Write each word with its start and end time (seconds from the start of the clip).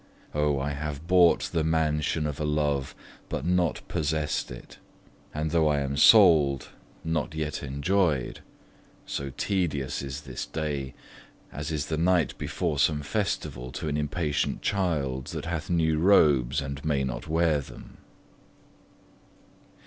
O, 0.33 0.57
I 0.57 0.71
have 0.71 1.05
bought 1.05 1.43
the 1.51 1.63
mansion 1.63 2.25
of 2.25 2.39
a 2.39 2.43
love, 2.43 2.95
But 3.29 3.45
not 3.45 3.87
possess'd 3.87 4.49
it; 4.49 4.79
and 5.31 5.51
though 5.51 5.67
I 5.67 5.79
am 5.81 5.95
sold, 5.95 6.69
Not 7.03 7.35
yet 7.35 7.61
enjoy'd: 7.61 8.39
so 9.05 9.29
tedious 9.37 10.01
is 10.01 10.21
this 10.21 10.47
day, 10.47 10.95
As 11.51 11.71
is 11.71 11.85
the 11.85 11.97
night 11.99 12.35
before 12.39 12.79
some 12.79 13.03
festival 13.03 13.71
To 13.73 13.87
an 13.89 13.95
impatient 13.95 14.63
child, 14.63 15.27
that 15.27 15.45
hath 15.45 15.69
new 15.69 15.99
robes, 15.99 16.61
And 16.61 16.83
may 16.83 17.03
not 17.03 17.27
wear 17.27 17.59
them. 17.61 17.99